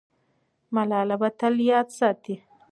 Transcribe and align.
ملاله 0.75 1.15
به 1.21 1.29
تل 1.39 1.55
یاده 1.69 1.91
سي. 1.97 2.35